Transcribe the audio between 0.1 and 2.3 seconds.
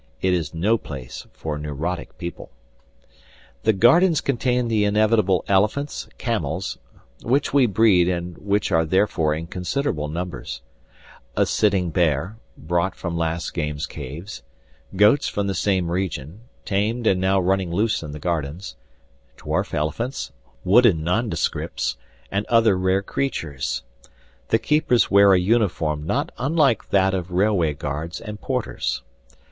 It is no place for neurotic